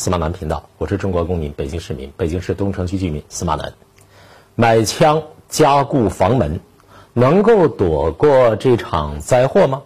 [0.00, 3.74] 司马南频道，我是中国公民，北京市民，北京市东城区居民司马南。
[4.54, 6.58] 买枪加固房门，
[7.12, 9.82] 能够躲过这场灾祸吗？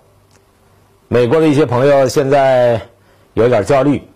[1.09, 2.80] 美国的一些朋友现在
[3.32, 4.07] 有点焦虑，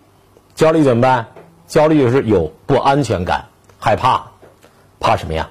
[0.55, 1.27] 焦虑怎么办？
[1.67, 4.31] 焦虑就是有不安全感，害怕，
[5.01, 5.49] 怕什么呀？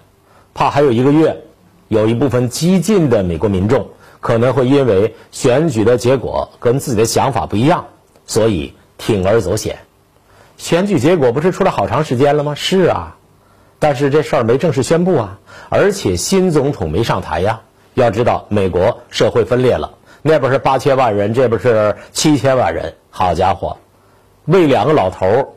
[0.55, 1.45] 怕还有一个月，
[1.89, 3.87] 有一部分激进的美国民众
[4.21, 7.85] 可能会因为选举的结果跟自己的想法不一样，
[8.25, 9.80] 所以铤而走险。
[10.58, 12.54] 选举结果不是出来好长时间了吗？
[12.54, 13.16] 是啊，
[13.79, 15.39] 但是这事儿没正式宣布啊，
[15.71, 17.61] 而且新总统没上台呀。
[17.94, 22.94] 要知道，美国社会分裂了，那边是八千万人，这边是七千万人。
[23.11, 23.79] 好家伙，
[24.44, 25.49] 为两个老头儿，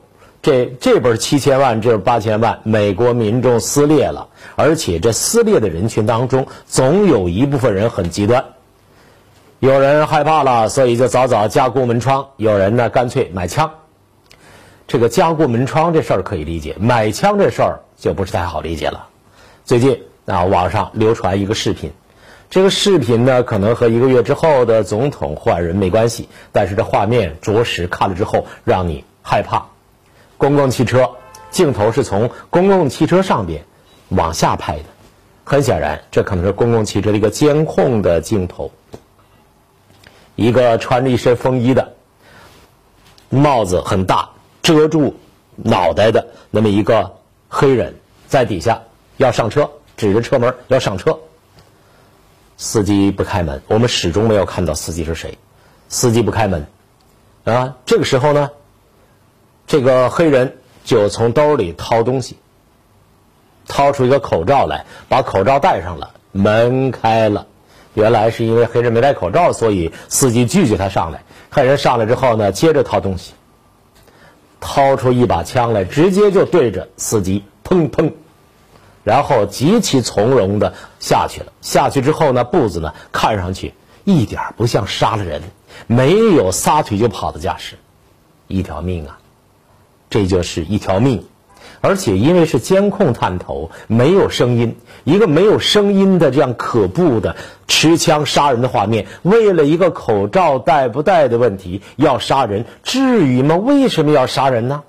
[0.42, 4.30] 这这边七千万，这边八千万，美国民众撕裂了。
[4.56, 8.46] 而且这撕裂的人群当中，总有一部分人很极端，
[9.60, 13.72] 有人害怕了，所以就早早加固门窗；有人呢，干脆买枪。
[14.92, 19.08] 这个加固门窗这事儿可以理解，买枪这事儿就不是太好理解了。
[19.64, 21.94] 最近啊，网上流传一个视频，
[22.50, 29.66] 这个视频呢可能和一个月之后的总统换人没关系，但是这画面着实看了之后让你害怕。
[30.38, 31.10] 公共汽车
[31.52, 33.64] 镜头是从公共汽车上边
[34.10, 34.84] 往下拍的，
[35.46, 38.70] 很显然这可能是公共汽车的一个监控的镜头。
[40.36, 41.94] 一个穿着一身风衣的，
[43.30, 44.32] 帽子很大。
[44.62, 45.16] 遮住
[45.56, 47.18] 脑袋的那么一个
[47.50, 47.96] 黑人，
[48.28, 48.82] 在底下
[49.18, 51.20] 要上车，指着车门要上车。
[52.58, 55.38] 司机不开门，我们始终没有看到司机是谁。
[55.90, 56.68] 司机不开门，
[57.44, 58.52] 啊，这个时候呢，
[59.66, 62.38] 这个黑人就从兜里掏东西，
[63.68, 67.48] 掏出一个口罩来，把口罩戴上了，门开了。
[67.94, 71.24] 原来是因为黑人没戴口罩，所以司机拒绝他上来。
[71.50, 73.34] 黑人上来之后呢，接着掏东西。
[74.62, 78.14] 掏出一把枪来，直接就对着司机砰砰，
[79.04, 81.52] 然后极其从容的下去了。
[81.62, 83.74] 下去之后呢，步子呢看上去
[84.06, 85.42] 一点不像杀了人，
[85.88, 87.76] 没有撒腿就跑的架势，
[88.48, 89.20] 一条命啊，
[90.10, 91.26] 这就是一条命。
[91.82, 97.36] 而且因为是监控探头，没有声音，一个没有声音的这样可怖的
[97.68, 103.56] 持枪杀人的画面，为了一个口罩戴不戴的问题要杀人，至于吗？
[103.56, 104.84] 为什么要杀人呢？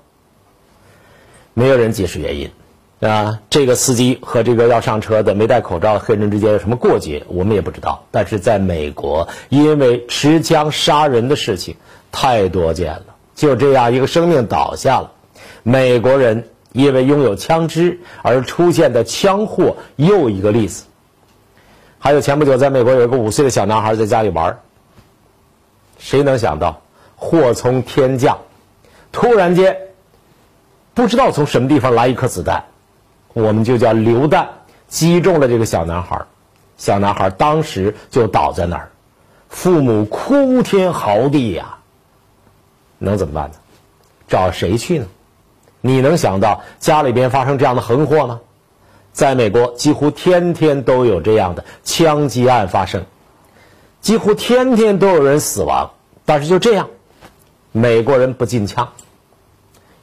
[1.55, 2.51] 没有人解释原因，
[2.99, 8.05] 啊，这个司机和这个要上车的没戴口罩的黑人之间有什么过节，我们也不知道。
[8.11, 11.75] 但是在美国，因为持枪杀人的事情
[12.11, 15.11] 太多见了，就这样一个生命倒下了，
[15.63, 16.49] 美国人。
[16.73, 20.83] 因为拥有枪支而出现的枪祸又一个例子。
[21.99, 24.59] 还有前不久在美国有一个五岁的小男孩在家里玩
[25.97, 26.81] 谁能想到
[27.15, 28.39] 祸从天降，
[29.13, 29.77] 突然间
[30.93, 32.65] 不知道从什么地方来一颗子弹，
[33.31, 34.49] 我们就叫榴弹，
[34.89, 36.25] 击中了这个小男孩
[36.75, 38.91] 小男孩当时就倒在那儿，
[39.47, 41.77] 父母哭天嚎地呀，
[42.97, 43.55] 能怎么办呢？
[44.27, 45.05] 找谁去呢？
[45.85, 48.39] 你能想到家里边发生这样的横祸吗？
[49.11, 53.03] 在美国，几乎天天都有这样的枪击案发生，
[53.99, 55.91] 几乎天天都有人死亡。
[56.23, 56.87] 但是就这样，
[57.73, 58.87] 美国人不禁枪。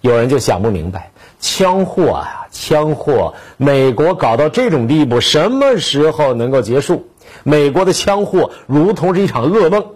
[0.02, 7.08] 有人就想不明白，枪祸啊，枪祸，美国搞到这种地步，什么时候能够结束？
[7.42, 9.86] 美国的枪祸如同是一场噩梦，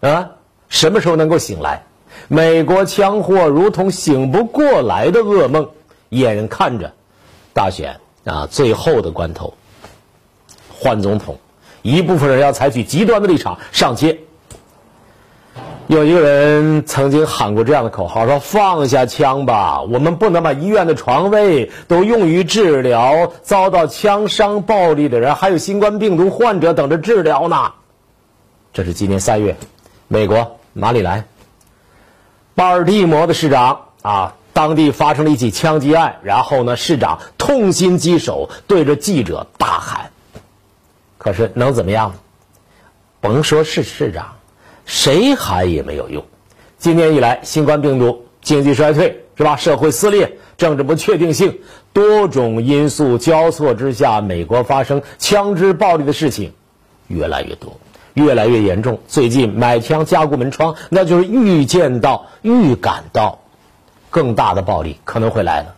[0.00, 0.30] 啊，
[0.70, 1.84] 什么时候能够醒来？
[2.28, 5.68] 美国枪祸如同醒不过来的噩梦，
[6.08, 6.92] 眼看着
[7.52, 9.54] 大选啊最后的关头
[10.74, 11.38] 换总统，
[11.82, 14.18] 一部分人要采取极端的立场上街。
[15.88, 27.72] 有一个人曾经喊过这样的口号：“说放下枪吧，我们不能把医院的床位都用于治疗遭到枪伤暴力的人，还有新冠病毒患者等着治疗呢。”
[28.74, 29.56] 这是今年三月，
[30.08, 31.24] 美国马里兰。
[32.56, 40.10] 巴尔的摩的市长啊，当地发生了一起枪击案，然后呢，市长痛心疾首，对着记者大喊。
[41.18, 42.14] 可是能怎么样？
[43.20, 44.36] 甭说是市长，
[44.86, 46.24] 谁喊也没有用。
[46.78, 49.56] 今年以来，新冠病毒、经济衰退是吧？
[49.56, 51.60] 社会撕裂、政治不确定性，
[51.92, 56.54] 多种因素交错之下，美国发生枪支暴力的事情
[57.06, 57.78] 越来越多。
[58.16, 59.00] 越来越严重。
[59.06, 63.40] 最近买枪加固门窗，那就是预见到、预感到
[64.08, 65.74] 更大的暴力可能会来了。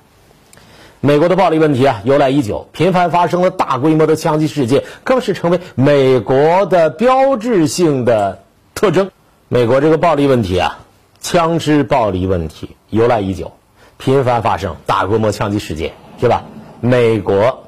[1.01, 9.11] 美国的暴力问题啊，由来已久，频繁发生了大规模的枪击事件，更是成为美国的标志性的特征。
[9.49, 10.79] 美国这个暴力问题啊，
[11.21, 13.53] 枪支暴力问题由来已久，
[13.97, 16.45] 频繁发生大规模枪击事件，是吧？
[16.81, 17.68] 美国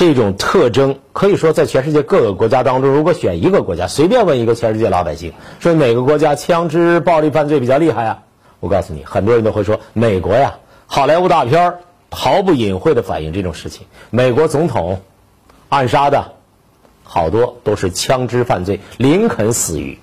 [0.00, 8.22] 这种特征可以说在全世界各个国家当中，如果选一个国家，随便问一个全世界老百姓，说哪个国家枪支暴力犯罪比较厉害啊？
[8.60, 10.54] 我告诉你，很多人都会说美国呀。
[10.86, 11.74] 好莱坞大片
[12.10, 13.86] 毫不隐晦地反映这种事情。
[14.08, 15.02] 美国总统
[15.68, 16.32] 暗杀的
[17.04, 19.98] 好多都是枪支犯罪，林肯死于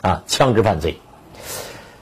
[0.00, 0.98] 啊枪支犯罪。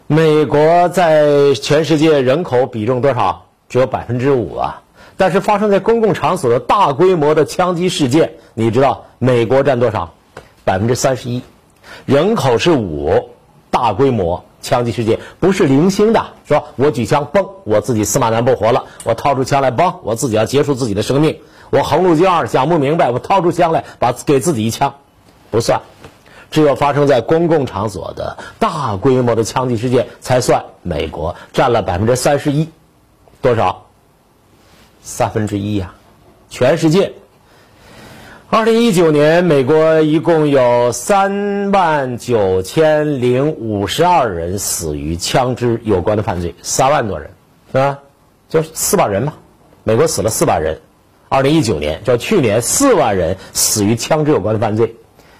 [0.06, 3.44] 美国在全世界人口比重多少？
[3.68, 4.80] 只有百分之五啊！
[5.16, 10.14] 但是发生在公共场所的大规模的枪击事件，你知道美国占多少？
[10.64, 11.42] 百分之三十一，
[12.06, 13.30] 人口是五，
[13.70, 24.94] 大规模枪击事件不是零星的，说我举枪嘣，我自己司马南不活了，我掏出枪来嘣，我自己要结束自己的生命，我横路径二想不明白，我掏出枪来把给自己一枪，
[25.50, 25.82] 不算。
[26.50, 30.64] 只有发生在公共场所的大规模的枪击事件才算。
[30.82, 32.68] 美国占了百分之三十一，
[33.42, 33.83] 多少？
[35.06, 35.92] 三分之一呀！
[36.48, 37.12] 全世界，
[38.48, 47.28] 二零一九年，美国一共有三万九千零五十二人死于枪支有关的犯罪，三万多人，
[47.70, 47.98] 是吧？
[48.48, 49.34] 就四百人嘛，
[49.82, 50.80] 美国死了四百人。
[51.28, 54.96] 二零一九年，就去年，四万人死于枪支有关的犯罪。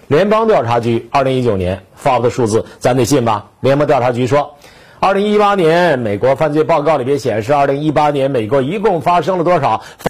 [0.07, 3.49] 联邦调查局二零一九年发布的数字，咱得信吧？
[3.61, 4.57] 联邦调查局说，
[4.99, 9.83] 二零一八年美国犯罪报告里边显示，二零一八年美国一共发生了多少？